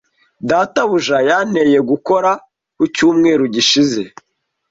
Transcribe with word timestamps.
Databuja 0.49 1.17
yanteye 1.29 1.79
gukora 1.89 2.31
ku 2.75 2.83
cyumweru 2.95 3.43
gishize. 3.55 4.01